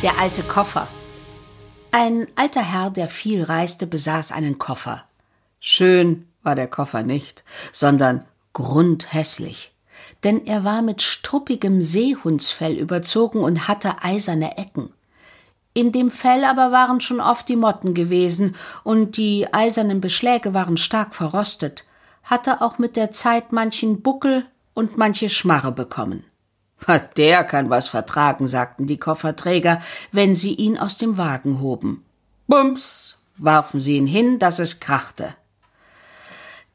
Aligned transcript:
Der 0.00 0.16
alte 0.20 0.44
Koffer. 0.44 0.86
Ein 1.90 2.28
alter 2.36 2.62
Herr, 2.62 2.90
der 2.90 3.08
viel 3.08 3.42
reiste, 3.42 3.84
besaß 3.84 4.30
einen 4.30 4.56
Koffer. 4.56 5.02
Schön 5.58 6.28
war 6.44 6.54
der 6.54 6.68
Koffer 6.68 7.02
nicht, 7.02 7.42
sondern 7.72 8.24
grundhässlich. 8.52 9.72
Denn 10.22 10.46
er 10.46 10.62
war 10.62 10.82
mit 10.82 11.02
struppigem 11.02 11.82
Seehundsfell 11.82 12.76
überzogen 12.76 13.40
und 13.40 13.66
hatte 13.66 13.96
eiserne 14.00 14.56
Ecken. 14.56 14.92
In 15.74 15.90
dem 15.90 16.12
Fell 16.12 16.44
aber 16.44 16.70
waren 16.70 17.00
schon 17.00 17.20
oft 17.20 17.48
die 17.48 17.56
Motten 17.56 17.92
gewesen, 17.92 18.54
und 18.84 19.16
die 19.16 19.52
eisernen 19.52 20.00
Beschläge 20.00 20.54
waren 20.54 20.76
stark 20.76 21.12
verrostet, 21.12 21.84
hatte 22.22 22.60
auch 22.60 22.78
mit 22.78 22.94
der 22.94 23.10
Zeit 23.10 23.50
manchen 23.50 24.00
Buckel 24.00 24.46
und 24.74 24.96
manche 24.96 25.28
Schmarre 25.28 25.72
bekommen. 25.72 26.27
Der 27.16 27.44
kann 27.44 27.70
was 27.70 27.88
vertragen, 27.88 28.46
sagten 28.46 28.86
die 28.86 28.98
Kofferträger, 28.98 29.80
wenn 30.12 30.34
sie 30.34 30.54
ihn 30.54 30.78
aus 30.78 30.96
dem 30.96 31.18
Wagen 31.18 31.60
hoben. 31.60 32.04
Bums, 32.46 33.16
warfen 33.36 33.80
sie 33.80 33.96
ihn 33.96 34.06
hin, 34.06 34.38
dass 34.38 34.58
es 34.58 34.80
krachte. 34.80 35.34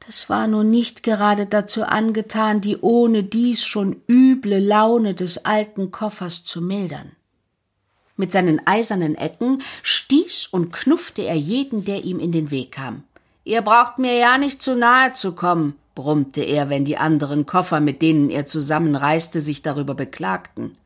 Das 0.05 0.29
war 0.29 0.47
nun 0.47 0.69
nicht 0.69 1.01
gerade 1.03 1.45
dazu 1.45 1.83
angetan, 1.83 2.59
die 2.59 2.77
ohne 2.77 3.23
dies 3.23 3.63
schon 3.63 4.01
üble 4.09 4.59
Laune 4.59 5.13
des 5.13 5.45
alten 5.45 5.91
Koffers 5.91 6.43
zu 6.43 6.61
mildern. 6.61 7.13
Mit 8.17 8.31
seinen 8.31 8.67
eisernen 8.67 9.15
Ecken 9.15 9.61
stieß 9.81 10.47
und 10.47 10.71
knuffte 10.71 11.23
er 11.23 11.35
jeden, 11.35 11.85
der 11.85 12.03
ihm 12.03 12.19
in 12.19 12.31
den 12.31 12.51
Weg 12.51 12.73
kam. 12.73 13.03
Ihr 13.45 13.61
braucht 13.61 13.97
mir 13.97 14.15
ja 14.15 14.37
nicht 14.37 14.61
zu 14.61 14.75
nahe 14.75 15.13
zu 15.13 15.33
kommen, 15.33 15.75
brummte 15.95 16.41
er, 16.41 16.69
wenn 16.69 16.85
die 16.85 16.97
anderen 16.97 17.45
Koffer, 17.45 17.79
mit 17.79 18.01
denen 18.01 18.29
er 18.29 18.45
zusammenreiste, 18.45 19.41
sich 19.41 19.61
darüber 19.61 19.93
beklagten. 19.95 20.77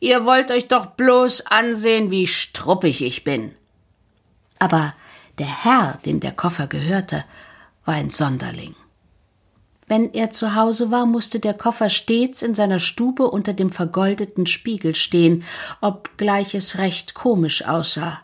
Ihr 0.00 0.24
wollt 0.24 0.50
euch 0.50 0.68
doch 0.68 0.86
bloß 0.86 1.46
ansehen, 1.46 2.10
wie 2.10 2.26
struppig 2.26 3.02
ich 3.02 3.24
bin. 3.24 3.54
Aber 4.58 4.94
der 5.38 5.64
Herr, 5.64 5.98
dem 6.06 6.20
der 6.20 6.32
Koffer 6.32 6.66
gehörte, 6.66 7.24
war 7.84 7.94
ein 7.94 8.10
Sonderling. 8.10 8.74
Wenn 9.86 10.14
er 10.14 10.30
zu 10.30 10.54
Hause 10.54 10.90
war, 10.90 11.04
musste 11.04 11.40
der 11.40 11.54
Koffer 11.54 11.90
stets 11.90 12.42
in 12.42 12.54
seiner 12.54 12.80
Stube 12.80 13.30
unter 13.30 13.52
dem 13.52 13.70
vergoldeten 13.70 14.46
Spiegel 14.46 14.94
stehen, 14.94 15.44
obgleich 15.80 16.54
es 16.54 16.78
recht 16.78 17.14
komisch 17.14 17.66
aussah. 17.66 18.20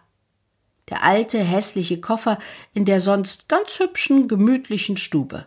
Der 0.89 1.05
alte, 1.05 1.39
hässliche 1.39 2.01
Koffer 2.01 2.39
in 2.73 2.85
der 2.85 3.01
sonst 3.01 3.49
ganz 3.49 3.79
hübschen, 3.79 4.27
gemütlichen 4.27 4.97
Stube. 4.97 5.47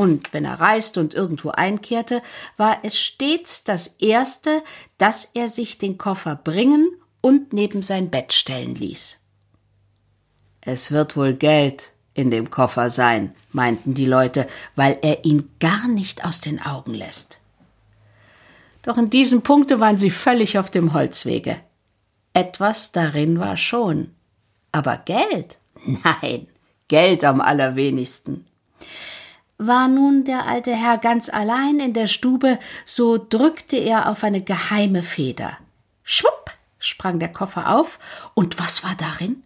Und 0.00 0.32
wenn 0.32 0.46
er 0.46 0.58
reiste 0.58 0.98
und 0.98 1.12
irgendwo 1.12 1.50
einkehrte, 1.50 2.22
war 2.56 2.78
es 2.84 2.98
stets 2.98 3.64
das 3.64 3.86
Erste, 3.98 4.62
dass 4.96 5.26
er 5.34 5.46
sich 5.46 5.76
den 5.76 5.98
Koffer 5.98 6.36
bringen 6.36 6.88
und 7.20 7.52
neben 7.52 7.82
sein 7.82 8.08
Bett 8.08 8.32
stellen 8.32 8.74
ließ. 8.74 9.18
Es 10.62 10.90
wird 10.90 11.18
wohl 11.18 11.34
Geld 11.34 11.92
in 12.14 12.30
dem 12.30 12.50
Koffer 12.50 12.88
sein, 12.88 13.34
meinten 13.52 13.92
die 13.92 14.06
Leute, 14.06 14.46
weil 14.74 14.98
er 15.02 15.26
ihn 15.26 15.50
gar 15.60 15.86
nicht 15.86 16.24
aus 16.24 16.40
den 16.40 16.62
Augen 16.62 16.94
lässt. 16.94 17.38
Doch 18.80 18.96
in 18.96 19.10
diesem 19.10 19.42
Punkte 19.42 19.80
waren 19.80 19.98
sie 19.98 20.08
völlig 20.08 20.56
auf 20.56 20.70
dem 20.70 20.94
Holzwege. 20.94 21.60
Etwas 22.32 22.92
darin 22.92 23.38
war 23.38 23.58
schon. 23.58 24.12
Aber 24.72 24.96
Geld? 24.96 25.58
Nein, 25.84 26.46
Geld 26.88 27.22
am 27.22 27.42
allerwenigsten. 27.42 28.46
War 29.62 29.88
nun 29.88 30.24
der 30.24 30.46
alte 30.46 30.74
Herr 30.74 30.96
ganz 30.96 31.28
allein 31.28 31.80
in 31.80 31.92
der 31.92 32.06
Stube, 32.06 32.58
so 32.86 33.18
drückte 33.18 33.76
er 33.76 34.08
auf 34.08 34.24
eine 34.24 34.40
geheime 34.40 35.02
Feder. 35.02 35.58
Schwupp 36.02 36.56
sprang 36.78 37.18
der 37.18 37.28
Koffer 37.28 37.76
auf, 37.76 37.98
und 38.32 38.58
was 38.58 38.82
war 38.84 38.94
darin? 38.94 39.42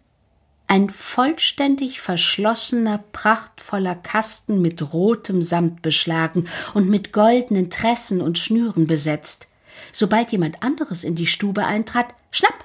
Ein 0.67 0.89
vollständig 0.89 1.99
verschlossener, 1.99 3.03
prachtvoller 3.11 3.93
Kasten 3.95 4.61
mit 4.61 4.93
rotem 4.93 5.41
Samt 5.41 5.81
beschlagen 5.81 6.47
und 6.73 6.89
mit 6.89 7.11
goldenen 7.11 7.69
Tressen 7.69 8.21
und 8.21 8.37
Schnüren 8.37 8.87
besetzt. 8.87 9.49
Sobald 9.91 10.31
jemand 10.31 10.63
anderes 10.63 11.03
in 11.03 11.15
die 11.15 11.27
Stube 11.27 11.65
eintrat, 11.65 12.07
schnapp, 12.31 12.63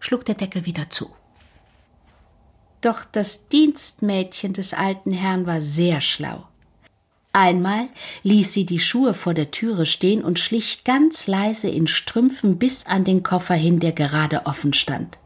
schlug 0.00 0.24
der 0.24 0.34
Deckel 0.34 0.66
wieder 0.66 0.90
zu. 0.90 1.14
Doch 2.80 3.04
das 3.04 3.46
Dienstmädchen 3.46 4.52
des 4.52 4.74
alten 4.74 5.12
Herrn 5.12 5.46
war 5.46 5.60
sehr 5.60 6.00
schlau. 6.00 6.48
Einmal 7.32 7.88
ließ 8.24 8.52
sie 8.52 8.66
die 8.66 8.80
Schuhe 8.80 9.14
vor 9.14 9.32
der 9.32 9.50
Türe 9.50 9.86
stehen 9.86 10.22
und 10.22 10.38
schlich 10.38 10.84
ganz 10.84 11.26
leise 11.26 11.68
in 11.68 11.86
Strümpfen 11.86 12.58
bis 12.58 12.86
an 12.86 13.04
den 13.04 13.22
Koffer 13.22 13.54
hin, 13.54 13.80
der 13.80 13.92
gerade 13.92 14.44
offen 14.44 14.74
stand. 14.74 15.18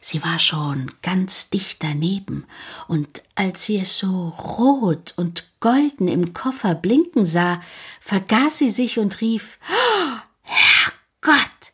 Sie 0.00 0.22
war 0.22 0.38
schon 0.38 0.92
ganz 1.00 1.48
dicht 1.48 1.82
daneben, 1.82 2.44
und 2.86 3.22
als 3.34 3.64
sie 3.64 3.78
es 3.78 3.96
so 3.96 4.28
rot 4.28 5.14
und 5.16 5.48
golden 5.60 6.08
im 6.08 6.34
Koffer 6.34 6.74
blinken 6.74 7.24
sah, 7.24 7.62
vergaß 8.00 8.58
sie 8.58 8.70
sich 8.70 8.98
und 8.98 9.22
rief 9.22 9.58
oh, 9.70 10.16
Herrgott, 10.42 11.72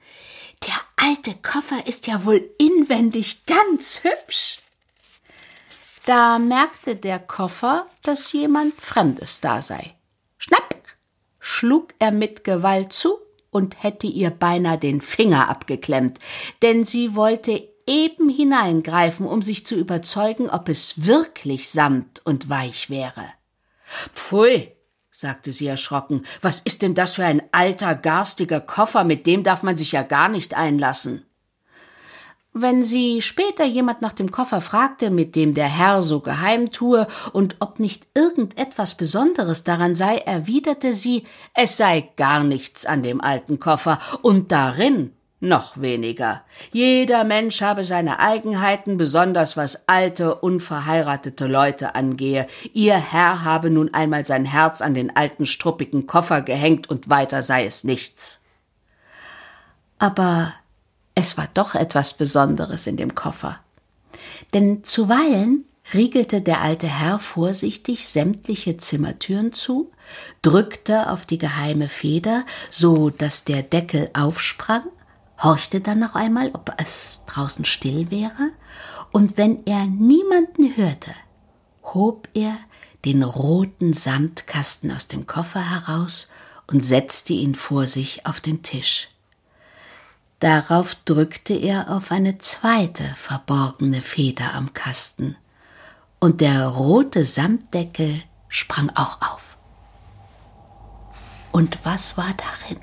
der 0.66 0.80
alte 0.96 1.34
Koffer 1.42 1.86
ist 1.86 2.06
ja 2.06 2.24
wohl 2.24 2.48
inwendig 2.58 3.44
ganz 3.46 4.04
hübsch. 4.04 4.58
Da 6.08 6.38
merkte 6.38 6.96
der 6.96 7.18
Koffer, 7.18 7.86
dass 8.02 8.32
jemand 8.32 8.80
Fremdes 8.80 9.42
da 9.42 9.60
sei. 9.60 9.94
Schnapp! 10.38 10.74
schlug 11.38 11.92
er 11.98 12.12
mit 12.12 12.44
Gewalt 12.44 12.94
zu 12.94 13.18
und 13.50 13.82
hätte 13.82 14.06
ihr 14.06 14.30
beinahe 14.30 14.78
den 14.78 15.02
Finger 15.02 15.50
abgeklemmt, 15.50 16.18
denn 16.62 16.84
sie 16.84 17.14
wollte 17.14 17.68
eben 17.86 18.30
hineingreifen, 18.30 19.26
um 19.26 19.42
sich 19.42 19.66
zu 19.66 19.74
überzeugen, 19.74 20.48
ob 20.48 20.70
es 20.70 21.04
wirklich 21.04 21.68
samt 21.68 22.24
und 22.24 22.48
weich 22.48 22.88
wäre. 22.88 23.26
Pfui, 24.14 24.72
sagte 25.10 25.52
sie 25.52 25.66
erschrocken, 25.66 26.24
was 26.40 26.60
ist 26.60 26.80
denn 26.80 26.94
das 26.94 27.16
für 27.16 27.24
ein 27.26 27.42
alter, 27.52 27.94
garstiger 27.94 28.62
Koffer, 28.62 29.04
mit 29.04 29.26
dem 29.26 29.44
darf 29.44 29.62
man 29.62 29.76
sich 29.76 29.92
ja 29.92 30.04
gar 30.04 30.30
nicht 30.30 30.54
einlassen. 30.54 31.27
Wenn 32.54 32.82
sie 32.82 33.22
später 33.22 33.64
jemand 33.64 34.02
nach 34.02 34.14
dem 34.14 34.30
Koffer 34.30 34.60
fragte, 34.60 35.10
mit 35.10 35.36
dem 35.36 35.54
der 35.54 35.68
Herr 35.68 36.02
so 36.02 36.20
geheim 36.20 36.70
tue 36.70 37.06
und 37.32 37.56
ob 37.60 37.78
nicht 37.78 38.08
irgendetwas 38.14 38.96
Besonderes 38.96 39.64
daran 39.64 39.94
sei, 39.94 40.16
erwiderte 40.16 40.94
sie, 40.94 41.24
es 41.54 41.76
sei 41.76 42.08
gar 42.16 42.42
nichts 42.42 42.86
an 42.86 43.02
dem 43.02 43.20
alten 43.20 43.60
Koffer 43.60 43.98
und 44.22 44.50
darin 44.50 45.12
noch 45.40 45.80
weniger. 45.80 46.42
Jeder 46.72 47.22
Mensch 47.22 47.62
habe 47.62 47.84
seine 47.84 48.18
Eigenheiten, 48.18 48.96
besonders 48.96 49.56
was 49.56 49.86
alte, 49.88 50.34
unverheiratete 50.34 51.46
Leute 51.46 51.94
angehe. 51.94 52.46
Ihr 52.72 52.96
Herr 52.96 53.44
habe 53.44 53.70
nun 53.70 53.94
einmal 53.94 54.26
sein 54.26 54.44
Herz 54.44 54.82
an 54.82 54.94
den 54.94 55.14
alten 55.14 55.46
struppigen 55.46 56.06
Koffer 56.06 56.42
gehängt 56.42 56.90
und 56.90 57.08
weiter 57.08 57.42
sei 57.42 57.66
es 57.66 57.84
nichts. 57.84 58.42
Aber 60.00 60.54
es 61.18 61.36
war 61.36 61.48
doch 61.52 61.74
etwas 61.74 62.14
Besonderes 62.14 62.86
in 62.86 62.96
dem 62.96 63.16
Koffer. 63.16 63.58
Denn 64.54 64.84
zuweilen 64.84 65.64
riegelte 65.92 66.42
der 66.42 66.60
alte 66.60 66.86
Herr 66.86 67.18
vorsichtig 67.18 68.06
sämtliche 68.06 68.76
Zimmertüren 68.76 69.52
zu, 69.52 69.90
drückte 70.42 71.10
auf 71.10 71.26
die 71.26 71.38
geheime 71.38 71.88
Feder, 71.88 72.44
so 72.70 73.10
dass 73.10 73.42
der 73.42 73.64
Deckel 73.64 74.10
aufsprang, 74.12 74.84
horchte 75.42 75.80
dann 75.80 75.98
noch 75.98 76.14
einmal, 76.14 76.50
ob 76.52 76.72
es 76.78 77.24
draußen 77.26 77.64
still 77.64 78.12
wäre, 78.12 78.50
und 79.10 79.36
wenn 79.36 79.66
er 79.66 79.86
niemanden 79.86 80.76
hörte, 80.76 81.10
hob 81.82 82.28
er 82.34 82.56
den 83.04 83.24
roten 83.24 83.92
Samtkasten 83.92 84.92
aus 84.92 85.08
dem 85.08 85.26
Koffer 85.26 85.68
heraus 85.68 86.28
und 86.70 86.84
setzte 86.84 87.32
ihn 87.32 87.56
vor 87.56 87.86
sich 87.86 88.24
auf 88.24 88.40
den 88.40 88.62
Tisch. 88.62 89.08
Darauf 90.40 90.94
drückte 91.04 91.54
er 91.54 91.90
auf 91.90 92.12
eine 92.12 92.38
zweite 92.38 93.02
verborgene 93.16 94.00
Feder 94.02 94.54
am 94.54 94.72
Kasten, 94.72 95.36
und 96.20 96.40
der 96.40 96.66
rote 96.66 97.24
Samtdeckel 97.24 98.22
sprang 98.48 98.90
auch 98.94 99.20
auf. 99.20 99.56
Und 101.52 101.78
was 101.84 102.16
war 102.16 102.34
darin? 102.36 102.80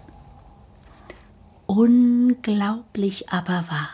Unglaublich 1.66 3.30
aber 3.30 3.66
war 3.69 3.90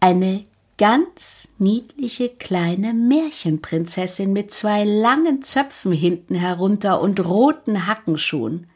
eine 0.00 0.44
ganz 0.78 1.48
niedliche 1.58 2.30
kleine 2.30 2.94
Märchenprinzessin 2.94 4.32
mit 4.32 4.52
zwei 4.52 4.84
langen 4.84 5.42
Zöpfen 5.42 5.92
hinten 5.92 6.34
herunter 6.34 7.00
und 7.00 7.24
roten 7.24 7.86
Hackenschuhen. 7.86 8.68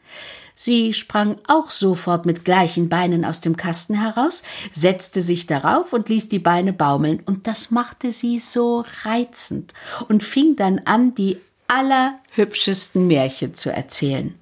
Sie 0.55 0.93
sprang 0.93 1.37
auch 1.47 1.71
sofort 1.71 2.25
mit 2.25 2.45
gleichen 2.45 2.89
Beinen 2.89 3.25
aus 3.25 3.41
dem 3.41 3.57
Kasten 3.57 3.95
heraus, 3.95 4.43
setzte 4.71 5.21
sich 5.21 5.47
darauf 5.47 5.93
und 5.93 6.09
ließ 6.09 6.29
die 6.29 6.39
Beine 6.39 6.73
baumeln, 6.73 7.21
und 7.25 7.47
das 7.47 7.71
machte 7.71 8.11
sie 8.11 8.39
so 8.39 8.85
reizend 9.03 9.73
und 10.07 10.23
fing 10.23 10.55
dann 10.55 10.79
an, 10.85 11.15
die 11.15 11.39
allerhübschesten 11.67 13.07
Märchen 13.07 13.55
zu 13.55 13.71
erzählen. 13.71 14.35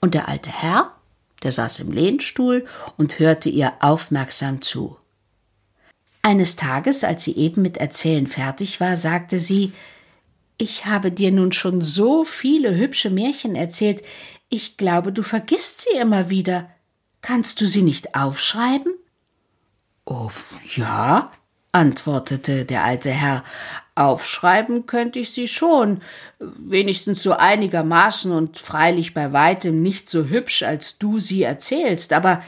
Und 0.00 0.14
der 0.14 0.28
alte 0.28 0.50
Herr, 0.50 0.92
der 1.42 1.52
saß 1.52 1.80
im 1.80 1.92
Lehnstuhl 1.92 2.64
und 2.96 3.18
hörte 3.18 3.50
ihr 3.50 3.74
aufmerksam 3.80 4.62
zu. 4.62 4.96
Eines 6.22 6.56
Tages, 6.56 7.04
als 7.04 7.24
sie 7.24 7.36
eben 7.36 7.60
mit 7.60 7.76
Erzählen 7.76 8.26
fertig 8.26 8.80
war, 8.80 8.96
sagte 8.96 9.38
sie 9.38 9.72
Ich 10.56 10.86
habe 10.86 11.10
dir 11.10 11.30
nun 11.30 11.52
schon 11.52 11.82
so 11.82 12.24
viele 12.24 12.74
hübsche 12.74 13.10
Märchen 13.10 13.54
erzählt, 13.54 14.02
ich 14.54 14.76
glaube, 14.76 15.12
du 15.12 15.22
vergisst 15.22 15.80
sie 15.82 15.98
immer 15.98 16.30
wieder. 16.30 16.70
Kannst 17.22 17.60
du 17.60 17.66
sie 17.66 17.82
nicht 17.82 18.14
aufschreiben? 18.14 18.94
Oh, 20.04 20.30
ja, 20.76 21.32
antwortete 21.72 22.64
der 22.64 22.84
alte 22.84 23.10
Herr, 23.10 23.42
aufschreiben 23.96 24.86
könnte 24.86 25.18
ich 25.18 25.30
sie 25.30 25.48
schon, 25.48 26.02
wenigstens 26.38 27.22
so 27.22 27.32
einigermaßen 27.32 28.30
und 28.30 28.58
freilich 28.58 29.14
bei 29.14 29.32
weitem 29.32 29.82
nicht 29.82 30.08
so 30.08 30.24
hübsch, 30.24 30.62
als 30.62 30.98
du 30.98 31.18
sie 31.18 31.42
erzählst, 31.42 32.12
aber 32.12 32.42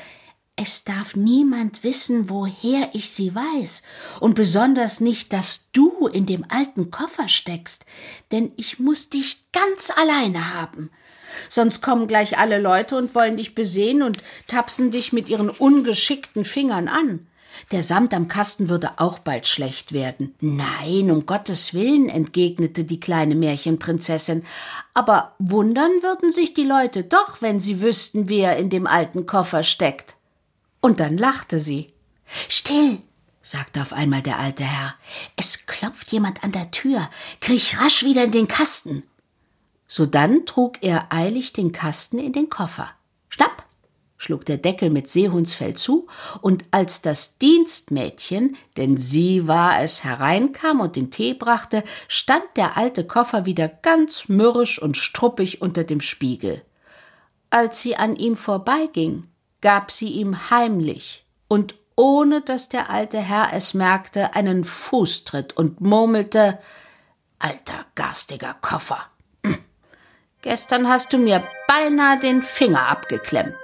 es 0.55 0.85
darf 0.85 1.17
niemand 1.17 1.85
wissen, 1.85 2.31
woher 2.31 2.91
ich 2.95 3.11
sie 3.11 3.35
weiß, 3.35 3.83
und 4.21 4.35
besonders 4.35 5.01
nicht, 5.01 5.33
dass 5.33 5.71
du 5.73 6.07
in 6.07 6.27
dem 6.27 6.45
alten 6.49 6.91
Koffer 6.91 7.29
steckst, 7.29 7.85
denn 8.33 8.53
ich 8.57 8.79
muss 8.79 9.11
dich 9.11 9.45
ganz 9.53 9.91
alleine 9.91 10.55
haben. 10.55 10.91
Sonst 11.49 11.83
kommen 11.83 12.07
gleich 12.07 12.39
alle 12.39 12.61
Leute 12.61 12.97
und 12.97 13.15
wollen 13.15 13.37
dich 13.37 13.55
besehen 13.55 14.03
und 14.03 14.19
tapsen 14.47 14.91
dich 14.91 15.13
mit 15.13 15.29
ihren 15.29 15.51
ungeschickten 15.51 16.45
Fingern 16.45 16.89
an. 16.89 17.27
Der 17.71 17.83
Samt 17.83 18.13
am 18.15 18.29
Kasten 18.29 18.69
würde 18.69 18.93
auch 18.99 19.19
bald 19.19 19.47
schlecht 19.47 19.93
werden. 19.93 20.35
Nein, 20.41 21.11
um 21.11 21.27
Gottes 21.27 21.75
Willen, 21.75 22.09
entgegnete 22.09 22.85
die 22.85 23.01
kleine 23.01 23.35
Märchenprinzessin. 23.35 24.45
Aber 24.95 25.35
wundern 25.39 25.91
würden 26.03 26.33
sich 26.33 26.55
die 26.55 26.65
Leute 26.65 27.05
doch, 27.05 27.43
wenn 27.43 27.61
sie 27.61 27.81
wüssten, 27.81 28.29
wer 28.29 28.57
in 28.57 28.71
dem 28.71 28.87
alten 28.87 29.27
Koffer 29.27 29.63
steckt. 29.63 30.17
Und 30.81 31.01
dann 31.01 31.17
lachte 31.17 31.59
sie. 31.59 31.89
Still, 32.49 32.99
sagte 33.43 33.81
auf 33.81 33.93
einmal 33.93 34.23
der 34.23 34.39
alte 34.39 34.65
Herr. 34.65 34.95
Es 35.37 35.67
klopft 35.67 36.13
jemand 36.13 36.45
an 36.45 36.53
der 36.53 36.71
Tür. 36.71 37.09
Kriech 37.41 37.79
rasch 37.81 38.03
wieder 38.03 38.25
in 38.25 38.33
den 38.33 38.49
Kasten. 38.49 39.03
Sodann 39.89 40.47
trug 40.47 40.83
er 40.83 41.13
eilig 41.13 41.53
den 41.53 41.73
Kasten 41.73 42.19
in 42.19 42.33
den 42.33 42.49
Koffer. 42.49 42.91
Schnapp, 43.29 43.65
schlug 44.17 44.45
der 44.45 44.59
Deckel 44.59 44.91
mit 44.91 45.09
Seehundsfell 45.09 45.75
zu, 45.75 46.07
und 46.41 46.65
als 46.71 47.03
das 47.03 47.39
Dienstmädchen, 47.39 48.57
denn 48.77 48.97
sie 48.97 49.47
war 49.47 49.81
es, 49.81 50.05
hereinkam 50.05 50.81
und 50.81 50.97
den 50.97 51.11
Tee 51.11 51.35
brachte, 51.35 51.85
stand 52.09 52.45
der 52.57 52.77
alte 52.77 53.07
Koffer 53.07 53.47
wieder 53.47 53.69
ganz 53.69 54.29
mürrisch 54.29 54.81
und 54.81 54.97
struppig 54.97 55.63
unter 55.63 55.85
dem 55.85 56.01
Spiegel. 56.01 56.63
Als 57.51 57.81
sie 57.81 57.97
an 57.97 58.17
ihm 58.17 58.35
vorbeiging, 58.35 59.29
gab 59.61 59.91
sie 59.91 60.09
ihm 60.09 60.51
heimlich 60.51 61.25
und 61.49 61.77
ohne 61.97 62.43
dass 62.43 62.69
der 62.69 62.91
alte 62.91 63.19
Herr 63.19 63.53
es 63.53 63.73
merkte, 63.73 64.35
einen 64.35 64.65
Fußtritt 64.65 65.57
und 65.57 65.81
murmelte 65.81 66.59
Alter 67.39 67.87
garstiger 67.95 68.55
Koffer. 68.55 69.01
Gestern 70.43 70.89
hast 70.89 71.13
du 71.13 71.19
mir 71.19 71.43
beinahe 71.67 72.19
den 72.21 72.43
Finger 72.43 72.89
abgeklemmt. 72.89 73.55